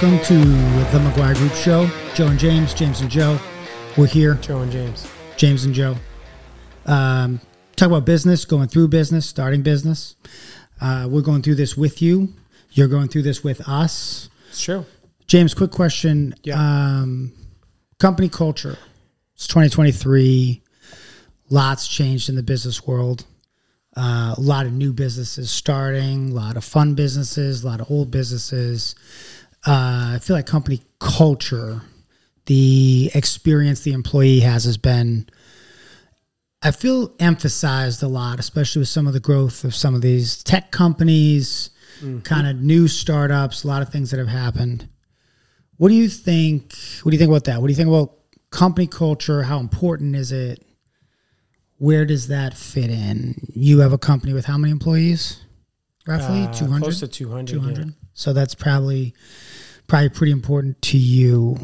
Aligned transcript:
Welcome 0.00 0.24
to 0.28 0.38
the 0.92 1.00
Maguire 1.00 1.34
Group 1.34 1.52
Show. 1.52 1.86
Joe 2.14 2.28
and 2.28 2.38
James, 2.38 2.72
James 2.72 3.02
and 3.02 3.10
Joe. 3.10 3.38
We're 3.98 4.06
here, 4.06 4.36
Joe 4.36 4.60
and 4.60 4.72
James. 4.72 5.06
James 5.36 5.66
and 5.66 5.74
Joe. 5.74 5.94
Um, 6.86 7.38
talk 7.76 7.88
about 7.88 8.06
business, 8.06 8.46
going 8.46 8.68
through 8.68 8.88
business, 8.88 9.26
starting 9.26 9.60
business. 9.60 10.16
Uh, 10.80 11.06
we're 11.10 11.20
going 11.20 11.42
through 11.42 11.56
this 11.56 11.76
with 11.76 12.00
you. 12.00 12.32
You're 12.70 12.88
going 12.88 13.08
through 13.08 13.24
this 13.24 13.44
with 13.44 13.60
us. 13.68 14.30
It's 14.48 14.62
true. 14.62 14.86
James, 15.26 15.52
quick 15.52 15.70
question. 15.70 16.34
Yeah. 16.44 16.54
Um, 16.58 17.34
company 17.98 18.30
culture. 18.30 18.78
It's 19.34 19.48
2023. 19.48 20.62
Lots 21.50 21.86
changed 21.86 22.30
in 22.30 22.36
the 22.36 22.42
business 22.42 22.86
world. 22.86 23.26
Uh, 23.94 24.34
a 24.38 24.40
lot 24.40 24.64
of 24.64 24.72
new 24.72 24.94
businesses 24.94 25.50
starting, 25.50 26.30
a 26.30 26.34
lot 26.34 26.56
of 26.56 26.64
fun 26.64 26.94
businesses, 26.94 27.64
a 27.64 27.66
lot 27.66 27.82
of 27.82 27.90
old 27.90 28.10
businesses. 28.10 28.94
Uh, 29.66 30.12
I 30.14 30.18
feel 30.22 30.36
like 30.36 30.46
company 30.46 30.80
culture, 31.00 31.82
the 32.46 33.10
experience 33.14 33.80
the 33.82 33.92
employee 33.92 34.40
has, 34.40 34.64
has 34.64 34.76
been, 34.78 35.28
I 36.62 36.70
feel, 36.70 37.14
emphasized 37.20 38.02
a 38.02 38.08
lot, 38.08 38.38
especially 38.38 38.80
with 38.80 38.88
some 38.88 39.06
of 39.06 39.12
the 39.12 39.20
growth 39.20 39.64
of 39.64 39.74
some 39.74 39.94
of 39.94 40.00
these 40.02 40.42
tech 40.44 40.70
companies, 40.70 41.70
kind 42.24 42.46
of 42.46 42.56
new 42.62 42.88
startups, 42.88 43.64
a 43.64 43.66
lot 43.68 43.82
of 43.82 43.90
things 43.90 44.10
that 44.10 44.18
have 44.18 44.28
happened. 44.28 44.88
What 45.76 45.90
do 45.90 45.94
you 45.94 46.08
think? 46.08 46.74
What 47.02 47.10
do 47.10 47.14
you 47.14 47.18
think 47.18 47.30
about 47.30 47.44
that? 47.44 47.60
What 47.60 47.66
do 47.66 47.72
you 47.72 47.76
think 47.76 47.88
about 47.88 48.14
company 48.50 48.86
culture? 48.86 49.42
How 49.42 49.58
important 49.60 50.16
is 50.16 50.32
it? 50.32 50.64
Where 51.76 52.04
does 52.06 52.28
that 52.28 52.54
fit 52.56 52.90
in? 52.90 53.34
You 53.54 53.80
have 53.80 53.92
a 53.92 53.98
company 53.98 54.32
with 54.32 54.44
how 54.46 54.56
many 54.58 54.70
employees? 54.70 55.42
Roughly 56.06 56.44
Uh, 56.44 56.52
200? 56.52 56.80
Close 56.82 57.00
to 57.00 57.08
200. 57.08 57.46
200. 57.48 57.94
So 58.14 58.32
that's 58.32 58.54
probably 58.54 59.14
probably 59.86 60.08
pretty 60.08 60.32
important 60.32 60.80
to 60.82 60.98
you. 60.98 61.58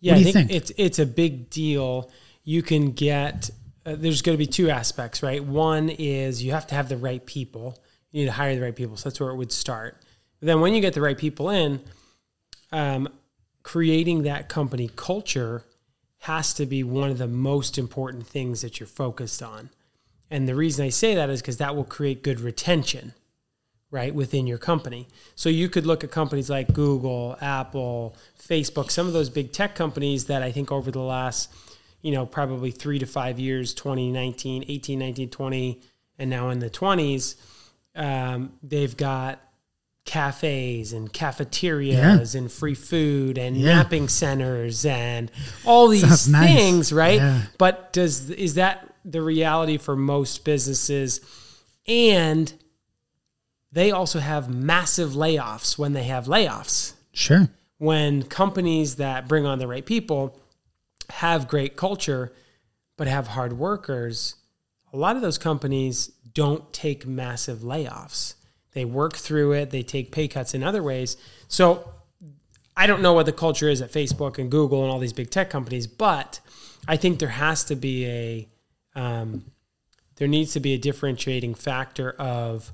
Yeah, 0.00 0.14
I 0.14 0.22
think, 0.22 0.34
think? 0.34 0.50
it's 0.52 0.72
it's 0.76 0.98
a 0.98 1.06
big 1.06 1.50
deal. 1.50 2.10
You 2.44 2.62
can 2.62 2.92
get 2.92 3.50
uh, 3.86 3.96
there's 3.96 4.22
going 4.22 4.34
to 4.36 4.38
be 4.38 4.46
two 4.46 4.70
aspects, 4.70 5.22
right? 5.22 5.42
One 5.42 5.88
is 5.88 6.42
you 6.42 6.52
have 6.52 6.66
to 6.68 6.74
have 6.74 6.88
the 6.88 6.96
right 6.96 7.24
people. 7.24 7.82
You 8.10 8.20
need 8.20 8.26
to 8.26 8.32
hire 8.32 8.54
the 8.54 8.62
right 8.62 8.76
people. 8.76 8.96
So 8.96 9.08
that's 9.08 9.20
where 9.20 9.30
it 9.30 9.36
would 9.36 9.52
start. 9.52 10.02
But 10.40 10.46
then 10.46 10.60
when 10.60 10.74
you 10.74 10.80
get 10.80 10.94
the 10.94 11.00
right 11.00 11.16
people 11.16 11.50
in, 11.50 11.80
um, 12.72 13.08
creating 13.62 14.22
that 14.22 14.48
company 14.48 14.90
culture 14.96 15.64
has 16.20 16.52
to 16.54 16.66
be 16.66 16.82
one 16.82 17.10
of 17.10 17.18
the 17.18 17.28
most 17.28 17.78
important 17.78 18.26
things 18.26 18.60
that 18.60 18.78
you're 18.78 18.86
focused 18.86 19.42
on. 19.42 19.70
And 20.30 20.48
the 20.48 20.54
reason 20.54 20.84
I 20.84 20.90
say 20.90 21.14
that 21.14 21.30
is 21.30 21.40
because 21.40 21.56
that 21.56 21.74
will 21.74 21.84
create 21.84 22.22
good 22.22 22.40
retention, 22.40 23.14
right, 23.90 24.14
within 24.14 24.46
your 24.46 24.58
company. 24.58 25.08
So 25.34 25.48
you 25.48 25.68
could 25.68 25.84
look 25.86 26.04
at 26.04 26.10
companies 26.10 26.48
like 26.48 26.72
Google, 26.72 27.36
Apple, 27.40 28.14
Facebook, 28.40 28.90
some 28.90 29.06
of 29.06 29.12
those 29.12 29.28
big 29.28 29.52
tech 29.52 29.74
companies 29.74 30.26
that 30.26 30.42
I 30.42 30.52
think 30.52 30.70
over 30.70 30.90
the 30.90 31.00
last, 31.00 31.52
you 32.02 32.12
know, 32.12 32.24
probably 32.24 32.70
three 32.70 32.98
to 33.00 33.06
five 33.06 33.38
years, 33.40 33.74
2019, 33.74 34.64
18, 34.68 34.98
19, 34.98 35.30
20, 35.30 35.80
and 36.18 36.30
now 36.30 36.50
in 36.50 36.60
the 36.60 36.70
20s, 36.70 37.34
um, 37.96 38.52
they've 38.62 38.96
got 38.96 39.40
cafes 40.06 40.92
and 40.92 41.12
cafeterias 41.12 42.34
and 42.34 42.50
free 42.50 42.74
food 42.74 43.38
and 43.38 43.56
Yeah. 43.56 43.76
napping 43.76 44.08
centers 44.08 44.84
and 44.84 45.30
all 45.64 45.88
these 45.88 46.02
Sounds 46.02 46.28
nice. 46.28 46.48
things, 46.56 46.92
right? 46.92 47.18
Yeah. 47.20 47.42
But 47.58 47.92
does 47.92 48.30
is 48.30 48.54
that 48.54 48.92
the 49.04 49.20
reality 49.22 49.76
for 49.78 49.96
most 49.96 50.44
businesses? 50.44 51.20
And 51.86 52.52
they 53.72 53.90
also 53.90 54.18
have 54.18 54.48
massive 54.48 55.10
layoffs 55.10 55.78
when 55.78 55.92
they 55.92 56.04
have 56.04 56.26
layoffs. 56.26 56.94
Sure. 57.12 57.48
When 57.78 58.22
companies 58.22 58.96
that 58.96 59.28
bring 59.28 59.46
on 59.46 59.58
the 59.58 59.66
right 59.66 59.84
people 59.84 60.38
have 61.10 61.48
great 61.48 61.76
culture 61.76 62.32
but 62.96 63.06
have 63.06 63.28
hard 63.28 63.54
workers, 63.54 64.36
a 64.92 64.96
lot 64.96 65.16
of 65.16 65.22
those 65.22 65.38
companies 65.38 66.08
don't 66.34 66.72
take 66.72 67.06
massive 67.06 67.60
layoffs. 67.60 68.34
They 68.72 68.84
work 68.84 69.16
through 69.16 69.52
it, 69.52 69.70
they 69.70 69.82
take 69.82 70.12
pay 70.12 70.28
cuts 70.28 70.54
in 70.54 70.62
other 70.62 70.82
ways. 70.82 71.16
So 71.48 71.90
I 72.76 72.86
don't 72.86 73.02
know 73.02 73.12
what 73.12 73.26
the 73.26 73.32
culture 73.32 73.68
is 73.68 73.82
at 73.82 73.92
Facebook 73.92 74.38
and 74.38 74.50
Google 74.50 74.82
and 74.82 74.92
all 74.92 74.98
these 74.98 75.12
big 75.12 75.30
tech 75.30 75.50
companies, 75.50 75.86
but 75.86 76.40
I 76.86 76.96
think 76.96 77.18
there 77.18 77.28
has 77.28 77.64
to 77.64 77.76
be 77.76 78.06
a 78.06 78.48
um, 78.94 79.44
there 80.16 80.28
needs 80.28 80.52
to 80.52 80.60
be 80.60 80.74
a 80.74 80.78
differentiating 80.78 81.54
factor 81.54 82.10
of 82.12 82.72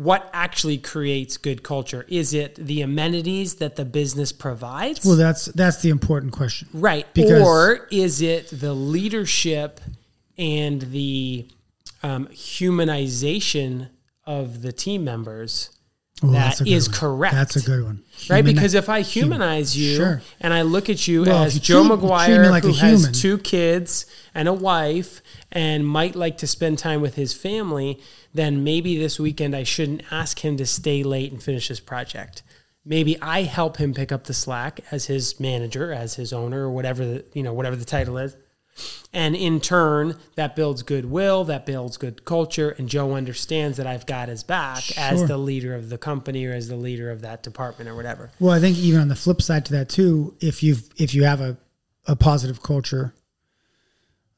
what 0.00 0.30
actually 0.32 0.78
creates 0.78 1.36
good 1.36 1.62
culture. 1.62 2.06
Is 2.08 2.32
it 2.32 2.54
the 2.54 2.80
amenities 2.80 3.56
that 3.56 3.76
the 3.76 3.84
business 3.84 4.32
provides? 4.32 5.04
Well, 5.04 5.16
that's 5.16 5.46
that's 5.46 5.82
the 5.82 5.90
important 5.90 6.32
question. 6.32 6.68
Right. 6.72 7.06
Because- 7.12 7.42
or 7.42 7.86
is 7.90 8.22
it 8.22 8.48
the 8.50 8.72
leadership 8.72 9.78
and 10.38 10.80
the 10.80 11.48
um, 12.02 12.28
humanization 12.28 13.90
of 14.24 14.62
the 14.62 14.72
team 14.72 15.04
members 15.04 15.70
Well, 16.22 16.32
that's 16.32 16.60
is 16.60 16.88
one. 16.88 16.98
correct? 16.98 17.34
That's 17.34 17.56
a 17.56 17.60
good 17.62 17.82
one. 17.82 18.02
Right? 18.28 18.44
Because 18.44 18.74
if 18.74 18.88
I 18.88 19.00
humanize 19.00 19.76
you 19.76 19.96
Sure. 19.96 20.22
and 20.40 20.52
I 20.52 20.62
look 20.62 20.90
at 20.90 21.08
you 21.08 21.22
Well, 21.24 21.44
as 21.44 21.54
you 21.54 21.60
Joe 21.60 21.80
treat- 21.86 21.88
Maguire, 22.00 22.50
like 22.50 22.62
who 22.64 22.72
has 22.74 23.10
two 23.20 23.38
kids 23.38 24.04
and 24.34 24.46
a 24.46 24.52
wife 24.52 25.22
and 25.50 25.86
might 25.86 26.14
like 26.14 26.36
to 26.38 26.46
spend 26.46 26.78
time 26.78 27.00
with 27.00 27.14
his 27.14 27.32
family, 27.32 28.00
then 28.34 28.62
maybe 28.62 28.98
this 28.98 29.18
weekend 29.18 29.56
I 29.56 29.62
shouldn't 29.64 30.02
ask 30.10 30.44
him 30.44 30.56
to 30.58 30.66
stay 30.66 31.02
late 31.02 31.32
and 31.32 31.42
finish 31.42 31.68
his 31.68 31.80
project. 31.80 32.42
Maybe 32.84 33.20
I 33.20 33.42
help 33.42 33.76
him 33.78 33.92
pick 33.94 34.10
up 34.12 34.24
the 34.24 34.34
slack 34.34 34.80
as 34.90 35.06
his 35.06 35.38
manager, 35.40 35.92
as 35.92 36.14
his 36.14 36.32
owner, 36.32 36.64
or 36.66 36.70
whatever 36.70 37.04
the 37.04 37.24
you 37.34 37.42
know 37.42 37.52
whatever 37.52 37.76
the 37.76 37.84
title 37.84 38.16
is. 38.18 38.36
And 39.12 39.34
in 39.34 39.60
turn, 39.60 40.16
that 40.36 40.54
builds 40.54 40.84
goodwill, 40.84 41.42
that 41.44 41.66
builds 41.66 41.96
good 41.96 42.24
culture, 42.24 42.70
and 42.70 42.88
Joe 42.88 43.14
understands 43.14 43.76
that 43.78 43.86
I've 43.86 44.06
got 44.06 44.28
his 44.28 44.44
back 44.44 44.96
as 44.96 45.26
the 45.26 45.36
leader 45.36 45.74
of 45.74 45.88
the 45.88 45.98
company 45.98 46.46
or 46.46 46.52
as 46.52 46.68
the 46.68 46.76
leader 46.76 47.10
of 47.10 47.20
that 47.22 47.42
department 47.42 47.90
or 47.90 47.96
whatever. 47.96 48.30
Well, 48.38 48.52
I 48.52 48.60
think 48.60 48.78
even 48.78 49.00
on 49.00 49.08
the 49.08 49.16
flip 49.16 49.42
side 49.42 49.64
to 49.66 49.72
that 49.72 49.88
too, 49.88 50.36
if 50.40 50.62
you 50.62 50.76
if 50.96 51.12
you 51.12 51.24
have 51.24 51.40
a, 51.40 51.56
a 52.06 52.14
positive 52.14 52.62
culture, 52.62 53.12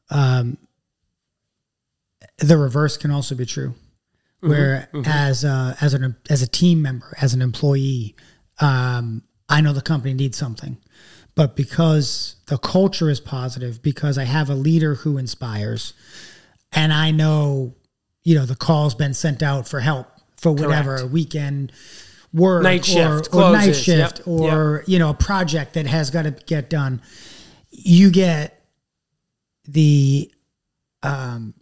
um, 0.08 0.56
the 2.38 2.56
reverse 2.56 2.96
can 2.96 3.10
also 3.10 3.34
be 3.34 3.44
true, 3.44 3.74
where 4.40 4.88
as 5.04 5.44
a, 5.44 5.76
as 5.82 5.92
an 5.92 6.16
as 6.30 6.40
a 6.40 6.48
team 6.48 6.80
member, 6.80 7.14
as 7.20 7.34
an 7.34 7.42
employee, 7.42 8.16
um, 8.58 9.22
I 9.50 9.60
know 9.60 9.74
the 9.74 9.82
company 9.82 10.14
needs 10.14 10.38
something, 10.38 10.78
but 11.34 11.56
because 11.56 12.36
the 12.46 12.58
culture 12.58 13.08
is 13.10 13.20
positive, 13.20 13.82
because 13.82 14.18
I 14.18 14.24
have 14.24 14.50
a 14.50 14.54
leader 14.54 14.96
who 14.96 15.16
inspires, 15.18 15.92
and 16.72 16.92
I 16.92 17.10
know, 17.10 17.74
you 18.22 18.34
know, 18.34 18.44
the 18.46 18.56
call's 18.56 18.94
been 18.94 19.14
sent 19.14 19.42
out 19.42 19.66
for 19.68 19.80
help 19.80 20.08
for 20.36 20.52
whatever 20.52 20.98
Correct. 20.98 21.12
weekend 21.12 21.72
work 22.34 22.62
Night 22.62 22.80
or, 22.82 22.84
shift, 23.20 23.34
or 23.34 23.52
night 23.52 23.64
closes. 23.64 23.88
Yep, 23.88 24.16
shift 24.16 24.26
or 24.26 24.82
you 24.86 24.98
know 24.98 25.10
a 25.10 25.14
project 25.14 25.74
that 25.74 25.86
has 25.86 26.10
got 26.10 26.22
to 26.22 26.30
get 26.30 26.70
done 26.70 27.02
you 27.70 28.10
get 28.10 28.64
the 29.68 30.32
um 31.02 31.52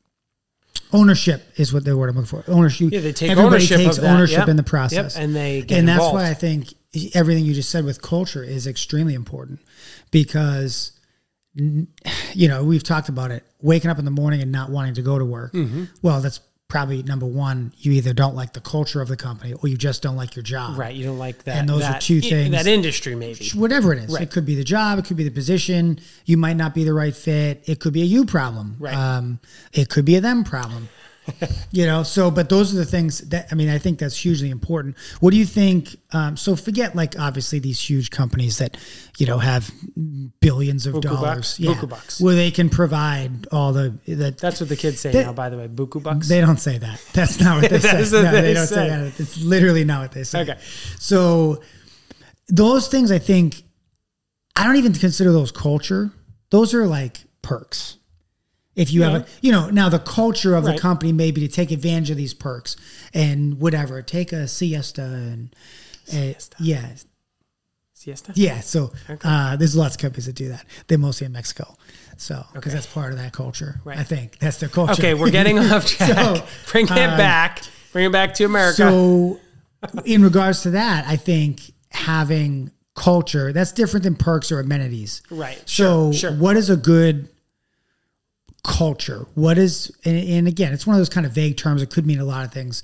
ownership 0.92 1.42
is 1.56 1.72
what 1.72 1.84
the 1.84 1.96
word 1.96 2.08
i'm 2.08 2.14
looking 2.16 2.26
for 2.26 2.44
ownership 2.48 2.88
Yeah, 2.92 3.00
they 3.00 3.12
take 3.12 3.30
everybody 3.30 3.56
ownership 3.56 3.76
takes 3.78 3.98
ownership 3.98 4.38
Yep. 4.38 4.48
in 4.48 4.56
the 4.56 4.62
process 4.62 5.16
Yep, 5.16 5.24
and 5.24 5.34
they 5.36 5.62
get 5.62 5.78
and 5.80 5.88
that's 5.88 5.96
involved. 5.98 6.14
why 6.14 6.30
i 6.30 6.34
think 6.34 6.72
everything 7.14 7.44
you 7.44 7.54
just 7.54 7.70
said 7.70 7.84
with 7.84 8.02
culture 8.02 8.42
is 8.42 8.66
extremely 8.66 9.14
important 9.14 9.60
because 10.10 10.92
you 11.54 12.48
know 12.48 12.62
we've 12.64 12.82
talked 12.84 13.08
about 13.08 13.30
it 13.30 13.44
waking 13.60 13.90
up 13.90 13.98
in 13.98 14.04
the 14.04 14.10
morning 14.10 14.40
and 14.40 14.52
not 14.52 14.70
wanting 14.70 14.94
to 14.94 15.02
go 15.02 15.18
to 15.18 15.24
work 15.24 15.52
Mm-hmm. 15.52 15.84
well 16.02 16.20
that's 16.20 16.40
probably 16.68 17.02
number 17.02 17.26
one 17.26 17.72
you 17.78 17.90
either 17.92 18.12
don't 18.14 18.36
like 18.36 18.52
the 18.52 18.60
culture 18.60 19.00
of 19.00 19.08
the 19.08 19.16
company 19.16 19.52
or 19.54 19.68
you 19.68 19.76
just 19.76 20.00
don't 20.02 20.14
like 20.14 20.36
your 20.36 20.44
job 20.44 20.78
Right, 20.78 20.94
you 20.94 21.04
don't 21.04 21.18
like 21.18 21.42
that. 21.42 21.56
And 21.56 21.68
those 21.68 21.82
are 21.82 21.98
two 21.98 22.20
things- 22.20 22.52
That 22.52 22.68
industry, 22.68 23.16
maybe. 23.16 23.50
whatever 23.56 23.92
it 23.92 24.04
is. 24.04 24.12
Right. 24.14 24.22
It 24.22 24.30
could 24.30 24.46
be 24.46 24.54
the 24.54 24.62
job, 24.62 25.00
it 25.00 25.04
could 25.04 25.16
be 25.16 25.24
the 25.24 25.32
position. 25.32 25.98
You 26.26 26.36
might 26.36 26.56
not 26.56 26.72
be 26.72 26.84
the 26.84 26.92
right 26.94 27.12
fit. 27.14 27.64
It 27.66 27.80
could 27.80 27.92
be 27.92 28.02
a 28.02 28.04
you 28.04 28.24
problem. 28.24 28.76
Right. 28.78 28.94
Um, 28.94 29.40
it 29.72 29.88
could 29.88 30.04
be 30.04 30.14
a 30.14 30.20
them 30.20 30.44
problem. 30.44 30.88
you 31.70 31.86
know, 31.86 32.02
so 32.02 32.30
but 32.30 32.48
those 32.48 32.72
are 32.74 32.76
the 32.76 32.84
things 32.84 33.20
that 33.28 33.48
I 33.50 33.54
mean, 33.54 33.68
I 33.68 33.78
think 33.78 33.98
that's 33.98 34.16
hugely 34.16 34.50
important. 34.50 34.96
What 35.20 35.30
do 35.32 35.36
you 35.36 35.46
think? 35.46 35.96
Um, 36.12 36.36
so 36.36 36.56
forget 36.56 36.94
like 36.96 37.18
obviously 37.18 37.58
these 37.58 37.78
huge 37.80 38.10
companies 38.10 38.58
that 38.58 38.76
you 39.18 39.26
know 39.26 39.38
have 39.38 39.70
billions 40.40 40.86
of 40.86 40.94
Buku 40.94 41.02
dollars, 41.02 41.20
bucks. 41.20 41.60
yeah, 41.60 41.72
Buku 41.74 41.88
bucks. 41.88 42.20
where 42.20 42.34
they 42.34 42.50
can 42.50 42.68
provide 42.68 43.46
all 43.52 43.72
the 43.72 43.94
that. 44.08 44.38
That's 44.38 44.60
what 44.60 44.68
the 44.68 44.76
kids 44.76 45.00
say 45.00 45.12
now. 45.12 45.32
By 45.32 45.48
the 45.48 45.56
way, 45.58 45.68
buku 45.68 46.02
bucks. 46.02 46.28
They 46.28 46.40
don't 46.40 46.58
say 46.58 46.78
that. 46.78 47.00
That's 47.12 47.40
not 47.40 47.62
what 47.62 47.70
they 47.70 47.78
say. 47.78 47.98
What 48.02 48.12
No, 48.12 48.32
they 48.32 48.40
they 48.40 48.54
don't 48.54 48.66
say. 48.66 48.74
say 48.74 48.88
that. 48.88 49.20
It's 49.20 49.38
literally 49.42 49.84
not 49.84 50.02
what 50.02 50.12
they 50.12 50.24
say. 50.24 50.40
Okay. 50.42 50.58
So 50.98 51.62
those 52.48 52.88
things, 52.88 53.12
I 53.12 53.18
think, 53.18 53.62
I 54.56 54.64
don't 54.64 54.76
even 54.76 54.92
consider 54.92 55.32
those 55.32 55.52
culture. 55.52 56.10
Those 56.50 56.74
are 56.74 56.86
like 56.86 57.18
perks. 57.42 57.96
If 58.80 58.92
you 58.92 59.02
have, 59.02 59.14
a, 59.22 59.26
you 59.42 59.52
know, 59.52 59.68
now 59.70 59.88
the 59.90 59.98
culture 59.98 60.54
of 60.56 60.64
Right. 60.64 60.74
the 60.76 60.80
company 60.80 61.12
maybe 61.12 61.40
to 61.46 61.48
take 61.48 61.70
advantage 61.70 62.10
of 62.10 62.16
these 62.16 62.32
perks 62.34 62.76
and 63.12 63.60
whatever, 63.60 64.00
take 64.02 64.32
a 64.32 64.48
siesta 64.48 65.02
and 65.02 65.54
Uh, 66.12 66.32
yeah, 66.58 66.86
Siesta. 67.94 68.32
yeah. 68.34 68.60
So 68.60 68.92
uh, 69.22 69.56
there's 69.56 69.76
lots 69.76 69.94
of 69.96 70.00
companies 70.00 70.26
that 70.26 70.34
do 70.34 70.48
that. 70.48 70.64
They're 70.86 70.98
mostly 70.98 71.26
in 71.26 71.32
Mexico, 71.32 71.76
so 72.16 72.44
because 72.54 72.72
that's 72.72 72.86
part 72.86 73.12
of 73.12 73.18
that 73.18 73.32
culture. 73.32 73.80
Right. 73.84 73.98
I 73.98 74.02
think 74.04 74.38
that's 74.38 74.56
their 74.56 74.70
culture. 74.70 74.92
Okay, 74.94 75.12
we're 75.14 75.30
getting 75.30 75.58
off 75.72 75.84
track. 75.86 76.08
So, 76.08 76.46
Bring 76.72 76.86
it 76.86 76.90
uh, 76.92 77.16
back. 77.18 77.62
Bring 77.92 78.06
it 78.06 78.12
back 78.12 78.32
to 78.34 78.44
America. 78.44 78.76
So, 78.76 79.38
in 80.04 80.22
regards 80.22 80.62
to 80.62 80.70
that, 80.70 81.06
I 81.06 81.16
think 81.16 81.72
having 81.90 82.70
culture 82.94 83.52
that's 83.52 83.72
different 83.72 84.04
than 84.04 84.14
perks 84.14 84.50
or 84.50 84.60
amenities. 84.60 85.22
right. 85.30 85.60
So, 85.66 86.12
Sure. 86.12 86.30
Sure. 86.30 86.38
what 86.38 86.56
is 86.56 86.70
a 86.70 86.76
good 86.76 87.28
culture? 88.62 89.26
What 89.34 89.58
is, 89.58 89.90
and, 90.04 90.16
and 90.16 90.48
again, 90.48 90.72
it's 90.72 90.86
one 90.86 90.94
of 90.96 91.00
those 91.00 91.08
kind 91.08 91.26
of 91.26 91.32
vague 91.32 91.56
terms. 91.56 91.82
It 91.82 91.90
could 91.90 92.06
mean 92.06 92.20
a 92.20 92.24
lot 92.24 92.44
of 92.44 92.52
things. 92.52 92.82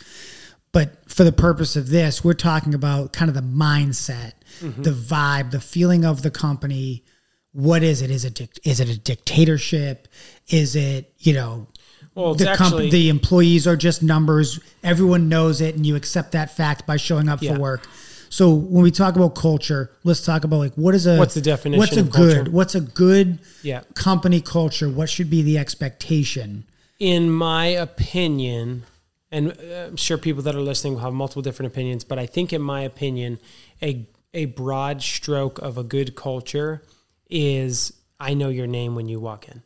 But 0.72 1.10
for 1.10 1.24
the 1.24 1.32
purpose 1.32 1.76
of 1.76 1.88
this, 1.88 2.22
we're 2.24 2.34
talking 2.34 2.74
about 2.74 3.12
kind 3.12 3.28
of 3.28 3.34
the 3.34 3.40
mindset, 3.42 4.32
Mm-hmm. 4.60 4.82
the 4.84 4.90
vibe, 4.90 5.50
the 5.50 5.60
feeling 5.60 6.04
of 6.06 6.22
the 6.22 6.30
company. 6.30 7.04
What 7.52 7.82
is 7.82 8.00
it? 8.00 8.10
Is 8.10 8.24
it 8.24 8.40
is 8.64 8.80
it 8.80 8.88
a 8.88 8.96
dictatorship? 8.98 10.08
Is 10.48 10.76
it 10.76 11.12
you 11.18 11.34
know 11.34 11.66
Well, 12.14 12.34
the 12.34 12.48
actually 12.50 12.88
the 12.90 13.08
employees 13.10 13.66
are 13.66 13.76
just 13.76 14.02
numbers. 14.02 14.58
Everyone 14.82 15.28
knows 15.28 15.60
it, 15.60 15.74
and 15.74 15.84
you 15.84 15.94
accept 15.96 16.32
that 16.32 16.56
fact 16.56 16.86
by 16.86 16.96
showing 16.96 17.28
up 17.28 17.42
Yeah. 17.42 17.54
for 17.54 17.60
work. 17.60 17.86
So 18.28 18.52
when 18.54 18.82
we 18.82 18.90
talk 18.90 19.16
about 19.16 19.34
culture, 19.34 19.90
let's 20.04 20.24
talk 20.24 20.44
about 20.44 20.58
like 20.58 20.74
what 20.74 20.94
is 20.94 21.06
a 21.06 21.16
What's 21.16 21.34
the 21.34 21.40
definition 21.40 21.78
What's 21.78 21.96
a 21.96 22.00
of 22.00 22.10
good? 22.10 22.36
culture? 22.36 22.50
What's 22.50 22.74
a 22.74 22.80
good 22.80 23.38
yeah. 23.62 23.82
company 23.94 24.40
culture? 24.40 24.88
What 24.88 25.08
should 25.08 25.30
be 25.30 25.42
the 25.42 25.58
expectation? 25.58 26.64
in 26.98 27.30
my 27.30 27.66
opinion, 27.66 28.84
and 29.30 29.52
uh, 29.52 29.86
I'm 29.88 29.96
sure 29.96 30.18
people 30.18 30.42
that 30.44 30.54
are 30.54 30.60
listening 30.60 30.94
will 30.94 31.00
have 31.00 31.12
multiple 31.12 31.42
different 31.42 31.72
opinions, 31.72 32.04
but 32.04 32.18
I 32.18 32.26
think, 32.26 32.52
in 32.52 32.62
my 32.62 32.82
opinion, 32.82 33.38
a 33.82 34.06
a 34.34 34.46
broad 34.46 35.02
stroke 35.02 35.58
of 35.60 35.78
a 35.78 35.82
good 35.82 36.14
culture 36.14 36.82
is 37.30 37.92
I 38.20 38.34
know 38.34 38.48
your 38.48 38.66
name 38.66 38.94
when 38.94 39.08
you 39.08 39.20
walk 39.20 39.48
in, 39.48 39.62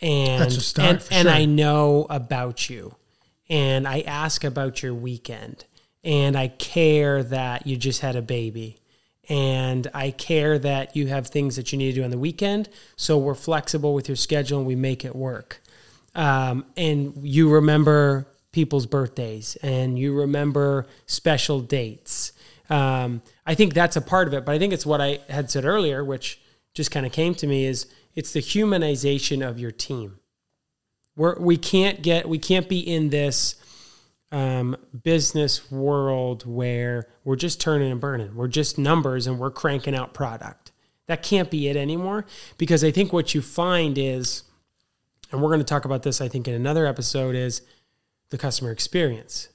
and 0.00 0.42
That's 0.42 0.56
a 0.56 0.60
start, 0.60 0.88
and, 0.88 1.04
and 1.10 1.28
sure. 1.28 1.32
I 1.32 1.44
know 1.44 2.06
about 2.10 2.68
you, 2.68 2.94
and 3.48 3.86
I 3.88 4.00
ask 4.00 4.44
about 4.44 4.82
your 4.82 4.94
weekend, 4.94 5.64
and 6.02 6.36
I 6.36 6.48
care 6.48 7.22
that 7.24 7.66
you 7.66 7.76
just 7.76 8.00
had 8.00 8.16
a 8.16 8.22
baby. 8.22 8.76
And 9.28 9.88
I 9.94 10.10
care 10.10 10.58
that 10.58 10.96
you 10.96 11.06
have 11.06 11.28
things 11.28 11.54
that 11.56 11.70
you 11.70 11.78
need 11.78 11.92
to 11.92 12.00
do 12.00 12.04
on 12.04 12.10
the 12.10 12.18
weekend. 12.18 12.68
So 12.96 13.16
we're 13.16 13.34
flexible 13.34 13.94
with 13.94 14.08
your 14.08 14.16
schedule 14.16 14.58
and 14.58 14.66
we 14.66 14.74
make 14.74 15.04
it 15.04 15.14
work 15.14 15.60
um, 16.14 16.66
and 16.76 17.14
you 17.22 17.50
remember 17.50 18.26
people's 18.52 18.86
birthdays 18.86 19.56
and 19.62 19.98
you 19.98 20.12
remember 20.12 20.86
special 21.06 21.60
dates. 21.60 22.32
Um, 22.68 23.22
I 23.46 23.54
think 23.54 23.74
that's 23.74 23.96
a 23.96 24.00
part 24.00 24.28
of 24.28 24.34
it, 24.34 24.44
but 24.44 24.54
I 24.54 24.58
think 24.58 24.72
it's 24.72 24.86
what 24.86 25.00
I 25.00 25.20
had 25.28 25.50
said 25.50 25.64
earlier, 25.64 26.04
which 26.04 26.40
just 26.74 26.90
kind 26.90 27.06
of 27.06 27.12
came 27.12 27.34
to 27.36 27.46
me 27.46 27.64
is 27.64 27.86
it's 28.14 28.32
the 28.32 28.40
humanization 28.40 29.46
of 29.46 29.58
your 29.58 29.70
team. 29.70 30.18
We're, 31.16 31.38
we 31.38 31.56
can't 31.56 32.02
get 32.02 32.28
we 32.28 32.38
can't 32.38 32.68
be 32.68 32.78
in 32.78 33.10
this 33.10 33.56
um, 34.32 34.76
business 35.02 35.70
world 35.70 36.44
where 36.46 37.08
we're 37.24 37.36
just 37.36 37.60
turning 37.60 37.90
and 37.90 38.00
burning. 38.00 38.34
We're 38.34 38.48
just 38.48 38.78
numbers 38.78 39.26
and 39.26 39.38
we're 39.38 39.50
cranking 39.50 39.94
out 39.94 40.14
product. 40.14 40.72
That 41.06 41.22
can't 41.22 41.50
be 41.50 41.68
it 41.68 41.76
anymore 41.76 42.26
because 42.56 42.84
I 42.84 42.92
think 42.92 43.12
what 43.12 43.34
you 43.34 43.42
find 43.42 43.98
is 43.98 44.44
and 45.32 45.40
we're 45.40 45.48
going 45.48 45.60
to 45.60 45.64
talk 45.64 45.84
about 45.84 46.02
this, 46.02 46.20
I 46.20 46.28
think, 46.28 46.48
in 46.48 46.54
another 46.54 46.86
episode, 46.86 47.34
is 47.34 47.62
the 48.30 48.38
customer 48.38 48.70
experience. 48.70 49.48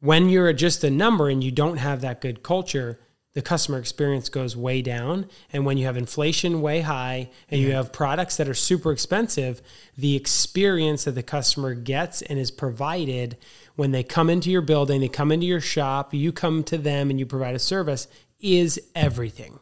When 0.00 0.28
you're 0.28 0.52
just 0.52 0.84
a 0.84 0.90
number 0.90 1.28
and 1.28 1.42
you 1.42 1.50
don't 1.50 1.78
have 1.78 2.02
that 2.02 2.20
good 2.20 2.42
culture, 2.42 3.00
the 3.32 3.42
customer 3.42 3.78
experience 3.78 4.28
goes 4.28 4.56
way 4.56 4.82
down. 4.82 5.28
And 5.52 5.64
when 5.66 5.78
you 5.78 5.86
have 5.86 5.96
inflation 5.96 6.60
way 6.60 6.80
high 6.82 7.30
and 7.50 7.60
you 7.60 7.72
have 7.72 7.92
products 7.92 8.36
that 8.36 8.48
are 8.48 8.54
super 8.54 8.92
expensive, 8.92 9.62
the 9.96 10.16
experience 10.16 11.04
that 11.04 11.12
the 11.12 11.22
customer 11.22 11.74
gets 11.74 12.22
and 12.22 12.38
is 12.38 12.50
provided 12.50 13.36
when 13.76 13.92
they 13.92 14.02
come 14.02 14.28
into 14.28 14.50
your 14.50 14.62
building, 14.62 15.00
they 15.00 15.08
come 15.08 15.30
into 15.30 15.46
your 15.46 15.60
shop, 15.60 16.12
you 16.12 16.32
come 16.32 16.64
to 16.64 16.78
them 16.78 17.10
and 17.10 17.18
you 17.18 17.26
provide 17.26 17.54
a 17.54 17.58
service 17.58 18.08
is 18.40 18.80
everything. 18.94 19.58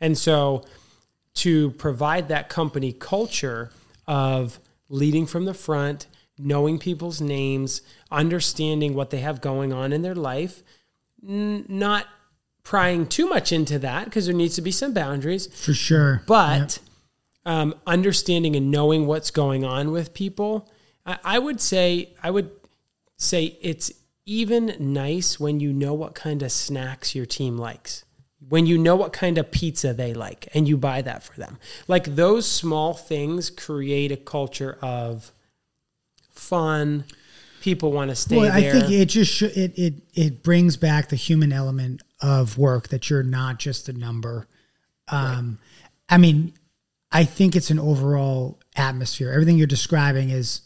And 0.00 0.16
so, 0.18 0.64
to 1.34 1.70
provide 1.72 2.28
that 2.28 2.48
company 2.48 2.92
culture 2.92 3.72
of 4.06 4.60
leading 4.88 5.26
from 5.26 5.46
the 5.46 5.54
front, 5.54 6.06
knowing 6.38 6.78
people's 6.78 7.20
names, 7.20 7.82
understanding 8.10 8.94
what 8.94 9.10
they 9.10 9.18
have 9.18 9.40
going 9.40 9.72
on 9.72 9.92
in 9.92 10.02
their 10.02 10.14
life, 10.14 10.62
n- 11.26 11.64
not 11.68 12.06
prying 12.62 13.06
too 13.06 13.26
much 13.28 13.50
into 13.50 13.78
that 13.80 14.04
because 14.04 14.26
there 14.26 14.34
needs 14.34 14.54
to 14.56 14.62
be 14.62 14.70
some 14.70 14.94
boundaries, 14.94 15.46
For 15.46 15.74
sure. 15.74 16.22
but 16.26 16.78
um, 17.44 17.74
understanding 17.86 18.54
and 18.56 18.70
knowing 18.70 19.06
what's 19.06 19.30
going 19.30 19.64
on 19.64 19.90
with 19.90 20.14
people. 20.14 20.70
I, 21.04 21.18
I 21.24 21.38
would 21.38 21.60
say, 21.60 22.14
I 22.22 22.30
would 22.30 22.50
say 23.24 23.58
it's 23.60 23.90
even 24.26 24.74
nice 24.78 25.38
when 25.40 25.60
you 25.60 25.72
know 25.72 25.94
what 25.94 26.14
kind 26.14 26.42
of 26.42 26.50
snacks 26.52 27.14
your 27.14 27.26
team 27.26 27.58
likes 27.58 28.04
when 28.48 28.66
you 28.66 28.76
know 28.78 28.96
what 28.96 29.12
kind 29.12 29.38
of 29.38 29.50
pizza 29.50 29.92
they 29.94 30.12
like 30.12 30.48
and 30.54 30.68
you 30.68 30.76
buy 30.76 31.02
that 31.02 31.22
for 31.22 31.38
them. 31.38 31.58
Like 31.88 32.04
those 32.04 32.46
small 32.46 32.94
things 32.94 33.50
create 33.50 34.12
a 34.12 34.16
culture 34.16 34.78
of 34.82 35.32
fun. 36.30 37.04
People 37.62 37.92
want 37.92 38.10
to 38.10 38.14
stay 38.16 38.36
Well, 38.36 38.52
I 38.52 38.60
there. 38.60 38.72
think 38.74 38.90
it 38.92 39.06
just 39.06 39.32
sh- 39.32 39.42
it 39.42 39.78
it 39.78 39.94
it 40.14 40.42
brings 40.42 40.76
back 40.76 41.08
the 41.08 41.16
human 41.16 41.52
element 41.52 42.02
of 42.20 42.58
work 42.58 42.88
that 42.88 43.08
you're 43.08 43.22
not 43.22 43.58
just 43.58 43.88
a 43.88 43.92
number. 43.94 44.46
Um, 45.08 45.58
I 46.08 46.18
mean, 46.18 46.52
I 47.10 47.24
think 47.24 47.56
it's 47.56 47.70
an 47.70 47.78
overall 47.78 48.60
atmosphere. 48.76 49.32
Everything 49.32 49.56
you're 49.56 49.66
describing 49.66 50.30
is 50.30 50.62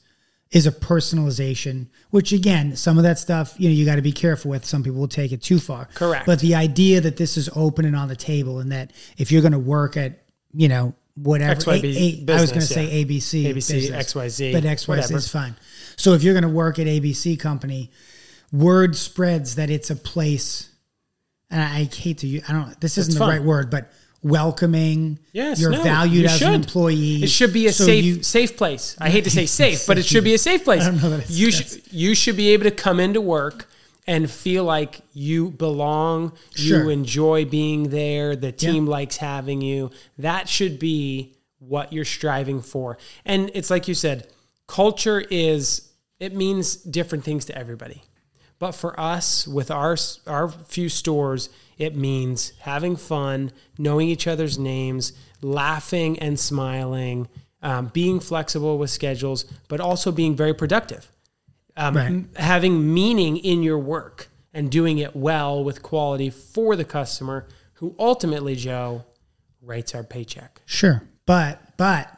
is 0.51 0.67
a 0.67 0.73
personalization, 0.73 1.89
which 2.11 2.33
again, 2.33 2.75
some 2.75 2.97
of 2.97 3.05
that 3.05 3.19
stuff 3.19 3.55
you 3.59 3.69
know 3.69 3.75
you 3.75 3.85
got 3.85 3.97
to 3.97 4.03
be 4.03 4.13
careful 4.13 4.51
with. 4.51 4.65
Some 4.65 4.83
people 4.83 4.99
will 4.99 5.09
take 5.09 5.33
it 5.33 5.43
too 5.43 5.59
far. 5.59 5.87
Correct. 5.95 6.27
But 6.27 6.41
the 6.41 6.55
idea 6.55 7.01
that 7.01 7.17
this 7.17 7.37
is 7.37 7.51
open 7.55 7.85
and 7.85 7.95
on 7.95 8.09
the 8.09 8.17
table, 8.17 8.61
and 8.61 8.73
that 8.73 8.93
if 9.19 9.31
you're 9.31 9.43
going 9.43 9.53
to 9.53 9.59
work 9.59 9.97
at 9.97 10.23
you 10.55 10.69
know 10.69 10.95
whatever, 11.15 11.61
XYZ 11.61 12.29
I 12.31 12.41
was 12.41 12.51
going 12.51 12.63
to 12.63 12.67
business, 12.67 12.69
say 12.69 13.05
ABC, 13.05 13.45
ABC, 13.45 13.55
business, 13.55 13.91
XYZ, 14.15 14.53
but 14.53 14.63
XYZ 14.65 14.89
whatever. 14.89 15.17
is 15.17 15.29
fine. 15.29 15.57
So 15.97 16.15
if 16.15 16.23
you're 16.23 16.35
going 16.35 16.43
to 16.43 16.49
work 16.49 16.79
at 16.79 16.87
ABC 16.87 17.39
company, 17.39 17.91
word 18.53 18.97
spreads 18.97 19.57
that 19.57 19.69
it's 19.71 19.91
a 19.91 19.97
place, 19.97 20.71
and 21.51 21.61
I, 21.61 21.81
I 21.81 21.85
hate 21.85 22.19
to 22.19 22.27
use, 22.27 22.45
I 22.49 22.53
don't, 22.53 22.81
this 22.81 22.99
isn't 22.99 23.15
the 23.15 23.19
fun. 23.19 23.29
right 23.29 23.43
word, 23.43 23.71
but 23.71 23.93
welcoming. 24.23 25.19
Yes, 25.33 25.61
you're 25.61 25.71
no, 25.71 25.83
valued 25.83 26.23
you 26.23 26.29
as 26.29 26.43
an 26.43 26.55
employee. 26.55 27.23
It 27.23 27.31
should 27.31 27.53
be 27.53 27.67
a 27.67 27.73
So 27.73 27.85
safe 27.85 28.05
you- 28.05 28.23
safe 28.23 28.57
place. 28.57 28.97
I 28.99 29.11
hate 29.11 29.25
to 29.25 29.31
say 29.31 29.47
safe, 29.63 29.87
but 29.87 29.99
it 29.99 30.05
should 30.05 30.25
be 30.25 30.35
a 30.35 30.39
safe 30.39 30.65
place. 30.65 30.83
I 30.83 30.91
don't 30.91 31.03
know 31.03 31.11
that 31.11 31.21
it's- 31.21 31.31
you 31.39 31.51
should 31.51 31.83
you 31.93 32.15
should 32.15 32.37
be 32.37 32.49
able 32.51 32.65
to 32.65 32.71
come 32.71 33.01
into 33.01 33.21
work 33.21 33.69
and 34.07 34.31
feel 34.31 34.65
like 34.65 35.01
you 35.13 35.51
belong. 35.51 36.33
Sure. 36.55 36.85
You 36.85 36.89
enjoy 36.91 37.45
being 37.45 37.91
there. 37.91 38.35
The 38.37 38.53
team 38.53 38.87
likes 38.87 39.17
having 39.19 39.61
you. 39.61 39.91
That 40.19 40.49
should 40.49 40.79
be 40.79 41.35
what 41.59 41.93
you're 41.93 42.05
striving 42.05 42.63
for. 42.63 42.99
And 43.25 43.51
it's 43.55 43.69
like 43.71 43.87
you 43.89 43.95
said, 43.95 44.29
culture 44.67 45.21
is 45.31 45.91
it 46.21 46.35
means 46.35 46.77
different 46.77 47.25
things 47.25 47.45
to 47.47 47.57
everybody. 47.57 48.03
But 48.59 48.73
for 48.73 48.99
us, 48.99 49.47
with 49.47 49.71
our 49.71 49.97
our 50.27 50.49
few 50.49 50.89
stores, 50.89 51.49
it 51.79 51.95
means 51.95 52.53
having 52.61 52.97
fun, 52.97 53.53
knowing 53.79 54.09
each 54.09 54.27
other's 54.27 54.59
names, 54.59 55.13
laughing 55.43 56.19
and 56.19 56.39
smiling, 56.41 57.29
um, 57.63 57.87
being 57.93 58.19
flexible 58.21 58.77
with 58.79 58.91
schedules, 58.91 59.45
but 59.69 59.81
also 59.81 60.11
being 60.11 60.35
very 60.35 60.55
productive, 60.55 61.11
um, 61.77 61.97
Right. 61.97 62.07
m- 62.07 62.31
having 62.37 62.93
meaning 62.93 63.37
in 63.37 63.63
your 63.63 63.79
work 63.79 64.29
and 64.53 64.71
doing 64.73 64.99
it 64.99 65.15
well 65.15 65.63
with 65.63 65.83
quality 65.83 66.29
for 66.31 66.75
the 66.75 66.85
customer, 66.85 67.47
who 67.75 67.95
ultimately, 67.99 68.57
Joe, 68.57 69.05
writes 69.63 69.95
our 69.95 70.03
paycheck. 70.03 70.63
Sure, 70.67 71.03
but 71.27 71.61
but 71.77 72.11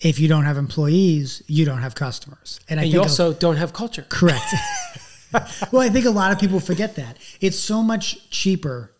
if 0.00 0.18
you 0.20 0.28
don't 0.28 0.44
have 0.44 0.58
employees, 0.58 1.42
you 1.46 1.64
don't 1.64 1.80
have 1.80 1.94
customers, 1.94 2.60
and 2.68 2.78
I 2.78 2.82
And 2.82 2.92
think 2.92 2.94
you 2.94 3.00
also 3.00 3.32
don't 3.32 3.56
have 3.56 3.72
culture. 3.72 4.04
correct. 4.10 4.44
well, 5.72 5.82
I 5.82 5.88
think 5.88 6.06
a 6.06 6.10
lot 6.10 6.32
of 6.32 6.38
people 6.38 6.60
forget 6.60 6.96
that 6.96 7.18
it's 7.40 7.58
so 7.58 7.82
much 7.82 8.30
cheaper 8.30 8.94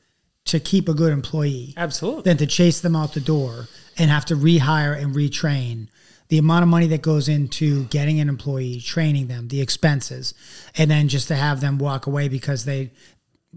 to 0.47 0.59
keep 0.59 0.89
a 0.89 0.95
good 0.95 1.13
employee 1.13 1.75
Absolutely. 1.77 2.23
than 2.23 2.37
to 2.39 2.47
chase 2.47 2.81
them 2.81 2.97
out 2.97 3.13
the 3.13 3.21
door 3.21 3.69
and 3.99 4.11
have 4.11 4.25
to 4.27 4.35
rehire 4.35 5.01
and 5.01 5.15
retrain. 5.15 5.89
The 6.29 6.39
amount 6.39 6.63
of 6.63 6.69
money 6.69 6.87
that 6.89 7.03
goes 7.03 7.29
into 7.29 7.85
getting 7.85 8.21
an 8.21 8.29
employee, 8.29 8.81
training 8.81 9.29
them, 9.29 9.49
the 9.49 9.61
expenses, 9.61 10.35
and 10.77 10.91
then 10.91 11.09
just 11.09 11.29
to 11.29 11.35
have 11.35 11.61
them 11.61 11.79
walk 11.79 12.07
away 12.07 12.29
because 12.29 12.65
they 12.65 12.93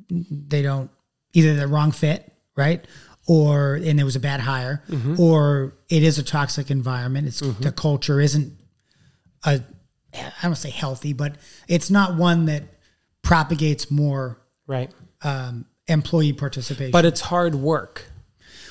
they 0.10 0.62
don't 0.62 0.90
either 1.34 1.56
the 1.56 1.68
wrong 1.68 1.92
fit, 1.92 2.32
right? 2.56 2.86
Or 3.28 3.76
and 3.76 4.00
it 4.00 4.04
was 4.04 4.16
a 4.16 4.22
bad 4.22 4.40
hire, 4.40 4.84
mm-hmm. 4.90 5.20
or 5.20 5.74
it 5.90 6.04
is 6.04 6.18
a 6.18 6.24
toxic 6.24 6.72
environment. 6.72 7.28
It's 7.28 7.42
mm-hmm. 7.42 7.62
the 7.62 7.72
culture 7.72 8.22
isn't 8.22 8.54
a 9.46 9.62
I 10.14 10.32
don't 10.44 10.56
say 10.56 10.70
healthy, 10.70 11.14
but 11.14 11.36
it's 11.68 11.90
not 11.90 12.16
one 12.16 12.46
that 12.46 12.64
propagates 13.22 13.90
more 13.92 14.42
right. 14.68 14.92
um, 15.24 15.66
employee 15.88 16.34
participation. 16.34 16.92
but 16.92 17.06
it's 17.06 17.22
hard 17.22 17.56
work 17.56 18.06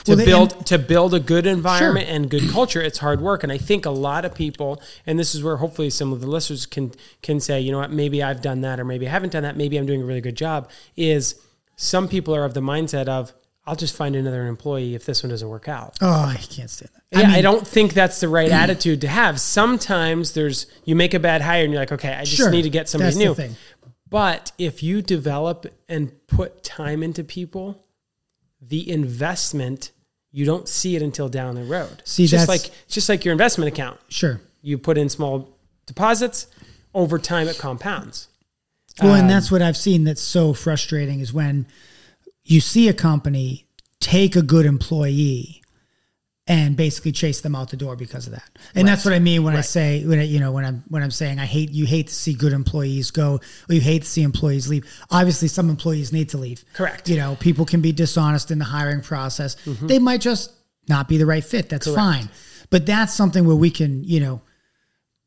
to 0.04 0.12
Well, 0.12 0.16
they- 0.16 0.24
build 0.24 0.66
to 0.66 0.78
build 0.78 1.12
a 1.14 1.20
good 1.20 1.46
environment 1.46 2.08
and 2.08 2.30
good 2.30 2.48
culture 2.50 2.80
it's 2.80 2.98
hard 2.98 3.20
work 3.20 3.42
and 3.42 3.52
i 3.52 3.58
think 3.58 3.84
a 3.84 3.90
lot 3.90 4.24
of 4.24 4.34
people 4.34 4.80
and 5.06 5.18
this 5.18 5.34
is 5.34 5.42
where 5.42 5.58
hopefully 5.58 5.90
some 5.90 6.12
of 6.12 6.20
the 6.22 6.26
listeners 6.26 6.64
can 6.66 6.92
can 7.22 7.38
say 7.38 7.60
you 7.60 7.70
know 7.70 7.78
what 7.78 7.90
maybe 7.92 8.22
i've 8.22 8.40
done 8.40 8.62
that 8.62 8.80
or 8.80 8.84
maybe 8.84 9.06
i 9.06 9.10
haven't 9.10 9.30
done 9.32 9.42
that 9.42 9.56
maybe 9.58 9.76
i'm 9.76 9.84
doing 9.84 10.00
a 10.00 10.04
really 10.04 10.22
good 10.22 10.36
job 10.36 10.70
is 10.96 11.34
some 11.76 12.08
people 12.08 12.34
are 12.34 12.44
of 12.44 12.54
the 12.54 12.60
mindset 12.60 13.08
of 13.08 13.32
i'll 13.70 13.76
just 13.76 13.94
find 13.96 14.14
another 14.16 14.46
employee 14.46 14.94
if 14.94 15.06
this 15.06 15.22
one 15.22 15.30
doesn't 15.30 15.48
work 15.48 15.68
out 15.68 15.96
oh, 16.02 16.24
I 16.24 16.36
can't 16.36 16.68
stand 16.68 16.90
that. 16.94 17.20
yeah, 17.20 17.28
I, 17.28 17.32
mean, 17.34 17.42
don't 17.42 17.66
think 17.66 17.94
that's 17.94 18.20
the 18.20 18.28
right 18.28 18.50
attitude 18.62 19.00
to 19.02 19.08
have. 19.08 19.40
Sometimes 19.40 20.32
there's 20.32 20.66
you 20.84 20.94
make 20.96 21.14
a 21.14 21.18
bad 21.20 21.40
hire 21.42 21.64
and 21.64 21.72
you're 21.72 21.80
like, 21.82 21.92
okay, 21.92 22.12
I 22.12 22.24
just 22.24 22.36
Sure, 22.36 22.50
need 22.50 22.62
to 22.62 22.70
get 22.70 22.88
somebody 22.88 23.06
that's 23.14 23.16
the 23.18 23.24
new. 23.24 23.34
thing. 23.34 23.56
But 24.08 24.52
if 24.58 24.82
you 24.82 25.02
develop 25.02 25.66
and 25.88 26.10
put 26.26 26.62
time 26.64 27.02
into 27.02 27.22
people, 27.24 27.84
the 28.60 28.90
investment 28.90 29.92
you 30.32 30.44
don't 30.44 30.68
see 30.68 30.94
it 30.96 31.02
until 31.02 31.28
down 31.28 31.54
the 31.56 31.64
road. 31.64 32.02
See, 32.04 32.26
just 32.26 32.46
that's- 32.46 32.48
like 32.64 32.72
just 32.88 33.08
like 33.08 33.24
your 33.24 33.32
investment 33.32 33.68
account. 33.72 33.98
Sure. 34.08 34.40
You 34.62 34.78
put 34.78 34.96
in 34.98 35.08
small 35.08 35.56
deposits, 35.86 36.46
over 36.94 37.18
time 37.18 37.48
it 37.48 37.58
compounds. 37.58 38.28
Well, 39.02 39.12
Um, 39.14 39.20
and 39.20 39.30
that's 39.30 39.50
what 39.50 39.62
I've 39.62 39.76
seen 39.76 40.04
that's 40.04 40.20
so 40.20 40.52
frustrating 40.52 41.20
is 41.20 41.32
when 41.32 41.66
you 42.50 42.60
see 42.60 42.88
a 42.88 42.92
company 42.94 43.66
take 44.00 44.34
a 44.36 44.42
good 44.42 44.66
employee 44.66 45.62
and 46.46 46.76
basically 46.76 47.12
chase 47.12 47.42
them 47.42 47.54
out 47.54 47.70
the 47.70 47.76
door 47.76 47.94
because 47.94 48.26
of 48.26 48.32
that. 48.32 48.48
And 48.74 48.88
that's 48.88 49.04
what 49.04 49.14
I 49.14 49.20
mean 49.20 49.44
when 49.44 49.54
I 49.54 49.60
say 49.60 50.04
when 50.04 50.18
I, 50.18 50.22
you 50.24 50.40
know 50.40 50.50
when 50.50 50.64
I'm 50.64 50.82
when 50.88 51.02
I'm 51.02 51.10
saying 51.12 51.38
I 51.38 51.46
hate 51.46 51.70
you 51.70 51.86
hate 51.86 52.08
to 52.08 52.14
see 52.14 52.34
good 52.34 52.52
employees 52.52 53.10
go 53.12 53.40
or 53.68 53.74
you 53.74 53.80
hate 53.80 54.02
to 54.02 54.08
see 54.08 54.22
employees 54.22 54.68
leave. 54.68 54.84
Obviously 55.10 55.46
some 55.48 55.70
employees 55.70 56.12
need 56.12 56.28
to 56.30 56.38
leave. 56.38 56.64
Correct. 56.72 57.08
You 57.08 57.18
know, 57.18 57.36
people 57.38 57.64
can 57.66 57.80
be 57.80 57.92
dishonest 57.92 58.50
in 58.50 58.58
the 58.58 58.64
hiring 58.64 59.00
process. 59.00 59.56
They 59.64 59.98
might 60.00 60.20
just 60.20 60.50
not 60.88 61.06
be 61.08 61.18
the 61.18 61.26
right 61.26 61.44
fit. 61.44 61.68
That's 61.68 61.86
Mm-hmm. 61.86 61.94
Correct. 61.94 62.18
fine. 62.24 62.28
But 62.70 62.84
that's 62.86 63.12
something 63.14 63.46
where 63.46 63.56
we 63.56 63.70
can, 63.70 64.02
you 64.04 64.18
know, 64.20 64.40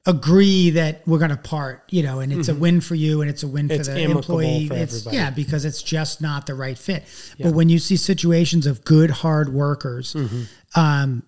agree 0.05 0.71
that 0.71 1.01
we're 1.07 1.17
going 1.17 1.29
to 1.31 1.37
part, 1.37 1.83
you 1.89 2.03
know, 2.03 2.19
and 2.19 2.33
it's 2.33 2.49
a 2.49 2.55
win 2.55 2.81
for 2.81 2.93
you 2.95 3.21
and 3.21 3.29
it's 3.29 3.43
a 3.43 3.47
win 3.47 3.67
Mm-hmm. 3.69 3.79
It's 3.79 3.87
for 3.87 3.93
the 3.95 4.03
employee. 4.03 4.67
for 4.67 4.73
it's 4.75 4.93
everybody. 4.95 5.17
yeah, 5.17 5.29
because 5.29 5.63
it's 5.65 5.81
just 5.81 6.21
not 6.21 6.45
the 6.45 6.55
right 6.55 6.77
fit. 6.77 7.03
Yeah. 7.37 7.47
But 7.47 7.55
when 7.55 7.69
you 7.69 7.79
see 7.79 7.95
situations 7.95 8.65
of 8.67 8.83
good 8.83 9.09
hard 9.09 9.53
workers, 9.53 10.13
Mm-hmm. 10.13 10.79
um, 10.79 11.23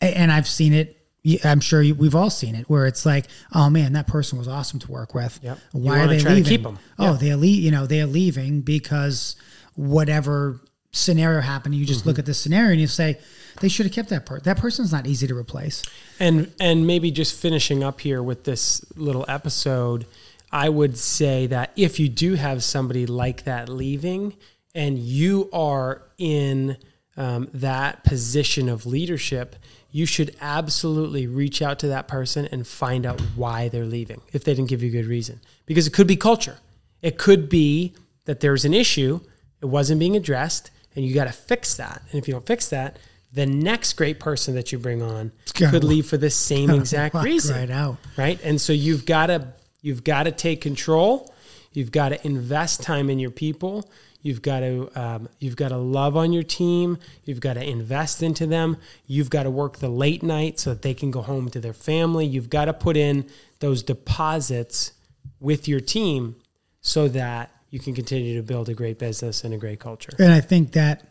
and 0.00 0.30
I've 0.32 0.48
seen 0.48 0.72
it. 0.74 1.00
I'm 1.42 1.60
sure 1.60 1.80
you, 1.80 1.94
we've 1.94 2.14
all 2.14 2.28
seen 2.28 2.54
it, 2.54 2.68
where 2.68 2.84
it's 2.86 3.06
like, 3.06 3.26
oh 3.54 3.70
man, 3.70 3.94
that 3.94 4.06
person 4.06 4.36
was 4.38 4.46
awesome 4.46 4.78
to 4.80 4.92
work 4.92 5.14
with. 5.14 5.40
Yep. 5.42 5.58
Why 5.72 6.00
are 6.00 6.06
they 6.06 6.18
leaving? 6.20 6.44
keep 6.44 6.66
'em. 6.66 6.78
Oh, 6.98 7.12
Yeah. 7.12 7.16
they're 7.18 7.36
le- 7.36 7.46
You 7.46 7.70
know, 7.70 7.86
they're 7.86 8.04
leaving 8.06 8.60
because 8.60 9.34
whatever 9.74 10.60
scenario 10.94 11.40
happened. 11.40 11.74
You 11.74 11.84
just 11.84 12.00
Mm-hmm. 12.00 12.08
look 12.08 12.18
at 12.18 12.26
the 12.26 12.34
scenario 12.34 12.72
and 12.72 12.80
you 12.80 12.86
say, 12.86 13.18
they 13.60 13.68
should 13.68 13.86
have 13.86 13.94
kept 13.94 14.08
that 14.08 14.26
person. 14.26 14.42
That 14.44 14.56
person's 14.58 14.92
not 14.92 15.06
easy 15.06 15.26
to 15.26 15.36
replace. 15.36 15.82
And 16.18 16.52
and 16.58 16.86
maybe 16.86 17.10
just 17.10 17.38
finishing 17.40 17.84
up 17.84 18.00
here 18.00 18.22
with 18.22 18.44
this 18.44 18.84
little 18.96 19.24
episode, 19.28 20.06
I 20.50 20.68
would 20.68 20.96
say 20.98 21.46
that 21.48 21.72
if 21.76 22.00
you 22.00 22.08
do 22.08 22.34
have 22.34 22.64
somebody 22.64 23.06
like 23.06 23.44
that 23.44 23.68
leaving, 23.68 24.34
and 24.74 24.98
you 24.98 25.48
are 25.52 26.02
in 26.18 26.76
um, 27.16 27.48
that 27.54 28.02
position 28.02 28.68
of 28.68 28.86
leadership, 28.86 29.54
you 29.92 30.04
should 30.04 30.34
absolutely 30.40 31.28
reach 31.28 31.62
out 31.62 31.78
to 31.78 31.86
that 31.88 32.08
person 32.08 32.48
and 32.50 32.66
find 32.66 33.06
out 33.06 33.20
why 33.36 33.68
they're 33.68 33.84
leaving 33.86 34.20
if 34.32 34.42
they 34.42 34.52
didn't 34.54 34.68
give 34.68 34.82
you 34.82 34.88
a 34.88 34.92
good 34.92 35.06
reason. 35.06 35.40
Because 35.66 35.86
it 35.86 35.92
could 35.92 36.08
be 36.08 36.16
culture. 36.16 36.58
It 37.02 37.18
could 37.18 37.48
be 37.48 37.94
that 38.24 38.40
there's 38.40 38.64
an 38.64 38.74
issue, 38.74 39.20
it 39.62 39.66
wasn't 39.66 40.00
being 40.00 40.16
addressed, 40.16 40.72
and 40.94 41.04
you 41.04 41.14
got 41.14 41.24
to 41.24 41.32
fix 41.32 41.76
that. 41.76 42.02
And 42.10 42.20
if 42.20 42.28
you 42.28 42.34
don't 42.34 42.46
fix 42.46 42.68
that, 42.70 42.98
the 43.32 43.46
next 43.46 43.94
great 43.94 44.20
person 44.20 44.54
that 44.54 44.70
you 44.70 44.78
bring 44.78 45.02
on 45.02 45.32
could 45.70 45.82
leave 45.84 46.06
for 46.06 46.16
the 46.16 46.30
same 46.30 46.70
exact 46.80 47.14
reason 47.16 47.56
Right 47.56 47.70
out. 47.70 47.96
right? 48.16 48.38
And 48.44 48.60
so 48.60 48.72
you've 48.72 49.04
got 49.06 49.26
to 49.26 49.48
you've 49.82 50.04
got 50.04 50.22
to 50.24 50.32
take 50.32 50.60
control. 50.60 51.32
You've 51.72 51.90
got 51.90 52.10
to 52.10 52.24
invest 52.26 52.82
time 52.82 53.10
in 53.10 53.18
your 53.18 53.32
people. 53.32 53.90
You've 54.22 54.40
got 54.40 54.60
to 54.60 54.88
um, 54.94 55.28
you've 55.40 55.56
got 55.56 55.68
to 55.70 55.76
love 55.76 56.16
on 56.16 56.32
your 56.32 56.44
team. 56.44 56.96
You've 57.24 57.40
got 57.40 57.54
to 57.54 57.68
invest 57.68 58.22
into 58.22 58.46
them. 58.46 58.76
You've 59.06 59.30
got 59.30 59.42
to 59.42 59.50
work 59.50 59.78
the 59.78 59.88
late 59.88 60.22
night 60.22 60.60
so 60.60 60.70
that 60.70 60.82
they 60.82 60.94
can 60.94 61.10
go 61.10 61.20
home 61.20 61.50
to 61.50 61.60
their 61.60 61.72
family. 61.74 62.24
You've 62.24 62.48
got 62.48 62.66
to 62.66 62.72
put 62.72 62.96
in 62.96 63.28
those 63.58 63.82
deposits 63.82 64.92
with 65.40 65.66
your 65.68 65.80
team 65.80 66.36
so 66.80 67.08
that 67.08 67.50
you 67.74 67.80
can 67.80 67.92
continue 67.92 68.36
to 68.36 68.42
build 68.44 68.68
a 68.68 68.74
great 68.74 69.00
business 69.00 69.42
and 69.42 69.52
a 69.52 69.56
great 69.56 69.80
culture 69.80 70.12
And 70.20 70.32
I 70.32 70.40
think 70.40 70.72
that 70.72 71.08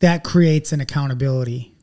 that 0.00 0.22
creates 0.22 0.72
an 0.72 0.82
accountability, 0.82 1.74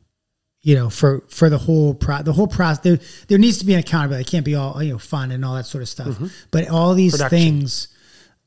you 0.62 0.76
know, 0.76 0.90
for 0.90 1.24
for 1.28 1.50
the 1.50 1.58
whole 1.58 1.94
pro 1.94 2.22
the 2.22 2.32
whole 2.32 2.46
process. 2.46 2.84
There 2.84 3.00
there 3.26 3.38
needs 3.38 3.58
to 3.58 3.66
be 3.66 3.74
an 3.74 3.80
accountability. 3.80 4.22
It 4.22 4.30
can't 4.30 4.44
be 4.44 4.54
all 4.54 4.80
you 4.80 4.92
know 4.92 5.00
fun 5.00 5.32
and 5.32 5.44
all 5.44 5.56
that 5.56 5.66
sort 5.66 5.82
of 5.82 5.88
stuff. 5.88 6.06
Mm-hmm. 6.06 6.26
But 6.52 6.68
all 6.68 6.94
these 6.94 7.16
Production. 7.16 7.36
things 7.36 7.88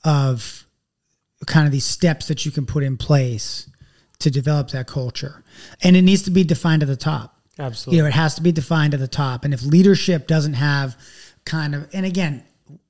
of 0.06 0.66
kind 1.46 1.66
of 1.66 1.74
these 1.74 1.86
steps 1.86 2.30
that 2.30 2.46
you 2.46 2.52
can 2.52 2.66
put 2.66 2.84
in 2.84 2.96
place 2.96 3.70
to 4.20 4.32
develop 4.32 4.70
that 4.70 4.88
culture, 4.88 5.44
and 5.84 5.98
it 5.98 6.04
needs 6.04 6.24
to 6.24 6.32
be 6.32 6.46
defined 6.46 6.84
at 6.84 6.88
the 6.88 6.96
top 6.96 7.34
absolutely 7.60 7.98
you 7.98 8.04
know 8.04 8.08
it 8.08 8.14
has 8.14 8.36
to 8.36 8.42
be 8.44 8.52
defined 8.52 8.94
at 8.94 9.00
the 9.00 9.08
top 9.08 9.44
and 9.44 9.52
if 9.52 9.64
leadership 9.64 10.28
doesn't 10.28 10.54
have 10.54 10.96
kind 11.44 11.74
of 11.74 11.88
and 11.92 12.06
again 12.06 12.44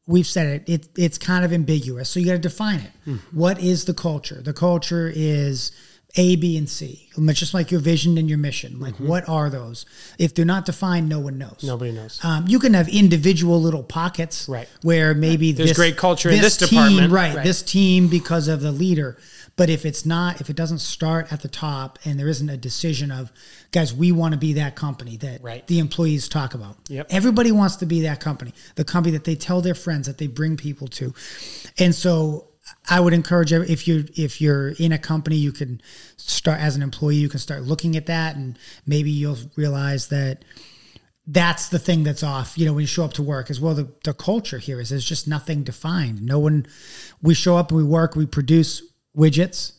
we've 0.06 0.28
said 0.28 0.48
it, 0.48 0.70
it 0.70 0.90
it's 0.98 1.18
kind 1.18 1.46
of 1.46 1.54
ambiguous. 1.54 2.10
So 2.10 2.20
you 2.20 2.26
got 2.26 2.34
to 2.34 2.40
define 2.40 2.80
it. 2.80 2.92
Mm-hmm. 3.06 3.38
What 3.38 3.60
is 3.62 3.86
the 3.86 3.94
culture? 3.94 4.42
The 4.42 4.54
culture 4.54 5.12
is 5.14 5.72
a 6.18 6.36
b 6.36 6.58
and 6.58 6.68
c 6.70 7.08
just 7.34 7.54
like 7.54 7.72
your 7.72 7.80
vision 7.80 8.18
and 8.18 8.28
your 8.30 8.38
mission 8.38 8.80
like 8.80 8.94
Mm-hmm. 8.96 9.08
what 9.08 9.28
are 9.30 9.50
those 9.50 9.86
if 10.20 10.34
they're 10.36 10.46
not 10.46 10.66
defined 10.66 11.08
no 11.10 11.20
one 11.20 11.38
knows 11.38 11.60
nobody 11.64 11.92
knows 11.92 12.20
um, 12.24 12.46
you 12.48 12.60
can 12.60 12.74
have 12.74 12.88
individual 12.90 13.62
little 13.62 13.84
pockets 13.84 14.48
Right. 14.50 14.68
where 14.82 15.14
maybe 15.14 15.52
There's 15.52 15.70
this, 15.70 15.78
great 15.78 15.98
culture 15.98 16.30
in 16.30 16.42
this 16.42 16.58
team, 16.58 16.70
department. 16.70 17.12
right, 17.12 17.36
Right. 17.36 17.44
This 17.44 17.62
team 17.62 18.08
because 18.08 18.48
of 18.48 18.62
the 18.62 18.72
leader. 18.72 19.18
But 19.56 19.70
if 19.72 19.86
it's 19.88 20.06
not, 20.06 20.40
if 20.40 20.50
it 20.52 20.56
doesn't 20.56 20.80
start 20.80 21.34
at 21.34 21.42
the 21.42 21.48
top 21.48 21.98
and 22.06 22.20
there 22.20 22.28
isn't 22.28 22.48
a 22.50 22.58
decision 22.58 23.10
of, 23.12 23.32
guys, 23.72 23.92
we 23.92 24.12
want 24.12 24.34
to 24.34 24.38
be 24.38 24.54
that 24.54 24.76
company 24.76 25.18
that 25.18 25.42
Right. 25.42 25.66
the 25.66 25.80
employees 25.80 26.28
talk 26.30 26.54
about. 26.54 26.76
Yep. 26.90 27.08
Everybody 27.10 27.52
wants 27.52 27.76
to 27.78 27.88
be 27.88 28.02
that 28.02 28.20
company, 28.20 28.54
the 28.76 28.84
company 28.86 29.14
that 29.14 29.24
they 29.24 29.34
tell 29.36 29.62
their 29.62 29.74
friends 29.74 30.06
that 30.06 30.20
they 30.20 30.28
bring 30.28 30.58
people 30.58 30.88
to. 30.90 31.14
And 31.80 31.94
so 31.96 32.46
I 32.90 33.00
would 33.00 33.14
encourage 33.14 33.52
if 33.52 33.88
you 33.88 34.06
if 34.16 34.42
you're 34.42 34.70
in 34.70 34.92
a 34.92 34.98
company, 34.98 35.36
you 35.36 35.52
can 35.52 35.82
start 36.18 36.60
as 36.60 36.76
an 36.76 36.82
employee, 36.82 37.16
you 37.16 37.30
can 37.30 37.40
start 37.40 37.64
looking 37.64 37.96
at 37.96 38.06
that, 38.08 38.36
and 38.36 38.58
maybe 38.86 39.12
you'll 39.12 39.38
realize 39.56 40.08
that 40.08 40.44
that's 41.26 41.68
the 41.68 41.80
thing 41.80 42.04
that's 42.04 42.24
off. 42.24 42.58
You 42.58 42.66
know, 42.66 42.74
when 42.74 42.82
you 42.82 42.88
show 42.88 43.04
up 43.04 43.14
to 43.14 43.24
work, 43.24 43.50
as 43.50 43.60
well, 43.60 43.76
the, 43.76 43.92
the 44.04 44.14
culture 44.14 44.58
here 44.58 44.80
is 44.80 44.90
there's 44.90 45.06
just 45.06 45.28
nothing 45.28 45.64
defined. 45.64 46.22
No 46.22 46.40
one, 46.40 46.66
we 47.22 47.34
show 47.34 47.58
up, 47.58 47.72
and 47.72 47.78
we 47.78 47.84
work, 47.84 48.16
we 48.16 48.26
produce 48.26 48.82
widgets, 49.16 49.74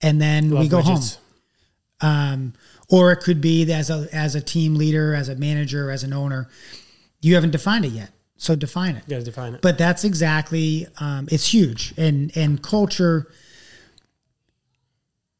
and 0.00 0.20
then 0.20 0.50
we 0.50 0.68
go 0.68 0.80
widgets. 0.80 1.16
home. 1.16 1.20
Um, 2.00 2.52
or 2.90 3.12
it 3.12 3.18
could 3.18 3.40
be 3.40 3.70
as 3.72 3.90
a 3.90 4.08
as 4.12 4.34
a 4.34 4.40
team 4.40 4.74
leader, 4.74 5.14
as 5.14 5.28
a 5.28 5.36
manager, 5.36 5.90
as 5.90 6.02
an 6.02 6.12
owner, 6.12 6.48
you 7.20 7.34
haven't 7.34 7.50
defined 7.50 7.84
it 7.84 7.92
yet. 7.92 8.10
So 8.36 8.56
define 8.56 8.96
it. 8.96 9.04
you 9.06 9.16
to 9.16 9.22
define 9.22 9.54
it 9.54 9.62
But 9.62 9.78
that's 9.78 10.04
exactly 10.04 10.86
um, 10.98 11.28
it's 11.30 11.46
huge, 11.46 11.94
and 11.96 12.36
and 12.36 12.62
culture 12.62 13.30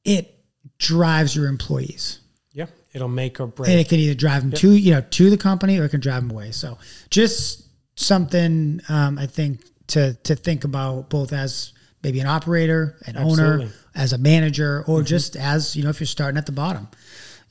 it 0.04 0.34
drives 0.78 1.34
your 1.34 1.46
employees 1.46 2.20
yeah 2.52 2.66
it'll 2.92 3.08
make 3.08 3.40
or 3.40 3.46
break. 3.46 3.70
and 3.70 3.78
it 3.80 3.88
can 3.88 3.98
either 3.98 4.14
drive 4.14 4.42
them 4.42 4.52
to 4.52 4.70
you 4.72 4.92
know 4.92 5.00
to 5.10 5.30
the 5.30 5.36
company 5.36 5.78
or 5.78 5.84
it 5.84 5.90
can 5.90 6.00
drive 6.00 6.22
them 6.22 6.30
away. 6.30 6.50
So 6.50 6.78
just 7.10 7.64
something 7.96 8.80
um, 8.88 9.18
I 9.18 9.26
think 9.26 9.60
to 9.88 10.14
to 10.24 10.34
think 10.34 10.64
about 10.64 11.10
both 11.10 11.32
as 11.32 11.72
maybe 12.02 12.20
an 12.20 12.26
operator, 12.26 12.96
an 13.06 13.16
Absolutely. 13.16 13.64
owner, 13.66 13.72
as 13.94 14.12
a 14.12 14.18
manager, 14.18 14.84
or 14.86 15.02
just 15.02 15.36
as 15.36 15.74
you 15.76 15.82
know 15.82 15.90
if 15.90 16.00
you're 16.00 16.06
starting 16.06 16.38
at 16.38 16.46
the 16.46 16.52
bottom. 16.52 16.88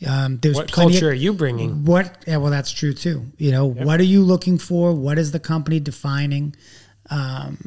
Um, 0.07 0.37
there's 0.37 0.55
what 0.55 0.71
plenty 0.71 0.93
culture 0.93 1.07
Of, 1.07 1.13
are 1.13 1.15
you 1.15 1.33
bringing 1.33 1.85
what? 1.85 2.23
Yeah, 2.27 2.37
well, 2.37 2.51
that's 2.51 2.71
true 2.71 2.93
too. 2.93 3.25
You 3.37 3.51
know, 3.51 3.65
what 3.65 3.99
are 3.99 4.05
you 4.05 4.21
looking 4.21 4.57
for? 4.57 4.93
What 4.93 5.17
is 5.17 5.31
the 5.31 5.39
company 5.39 5.79
defining? 5.79 6.55
Um, 7.09 7.57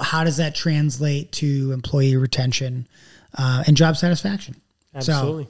how 0.00 0.24
does 0.24 0.36
that 0.36 0.54
translate 0.54 1.32
to 1.32 1.72
employee 1.72 2.16
retention 2.16 2.86
uh, 3.36 3.64
and 3.66 3.76
job 3.76 3.96
satisfaction? 3.96 4.56
absolutely 4.94 5.46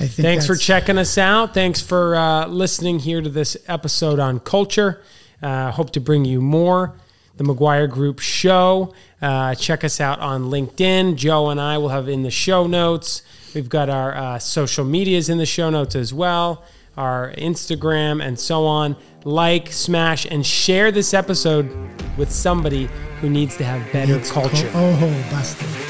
I 0.00 0.06
think 0.06 0.26
Thanks 0.26 0.46
for 0.46 0.54
checking 0.54 0.96
us 0.96 1.18
out. 1.18 1.54
Thanks 1.54 1.80
for 1.80 2.14
uh, 2.14 2.46
listening 2.46 3.00
here 3.00 3.20
to 3.20 3.28
this 3.28 3.56
episode 3.66 4.20
on 4.20 4.38
culture. 4.38 5.02
Uh, 5.42 5.72
hope 5.72 5.90
to 5.92 6.00
bring 6.00 6.24
you 6.24 6.40
more. 6.40 6.94
The 7.36 7.42
Maguire 7.42 7.88
Group 7.88 8.20
Show. 8.20 8.94
Uh, 9.20 9.56
check 9.56 9.82
us 9.82 10.00
out 10.00 10.20
on 10.20 10.50
LinkedIn. 10.50 11.16
Joe 11.16 11.50
and 11.50 11.60
I 11.60 11.78
will 11.78 11.88
have 11.88 12.08
in 12.08 12.22
the 12.22 12.30
show 12.30 12.68
notes. 12.68 13.22
We've 13.54 13.68
got 13.68 13.88
our 13.88 14.14
uh, 14.16 14.38
social 14.38 14.84
medias 14.84 15.28
in 15.28 15.38
the 15.38 15.46
show 15.46 15.70
notes 15.70 15.94
as 15.96 16.12
well. 16.12 16.64
our 16.96 17.32
Instagram, 17.38 18.20
and 18.22 18.38
so 18.38 18.66
on. 18.66 18.96
Like, 19.24 19.70
smash, 19.70 20.26
and 20.26 20.44
share 20.44 20.90
this 20.90 21.14
episode 21.14 21.70
with 22.16 22.30
somebody 22.30 22.88
who 23.20 23.30
needs 23.30 23.56
to 23.58 23.64
have 23.64 23.92
better 23.92 24.18
culture. 24.32 24.68
co- 24.72 24.98
oh, 25.00 25.26
busted. 25.30 25.87